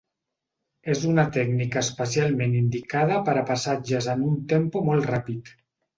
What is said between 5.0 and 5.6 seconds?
ràpid.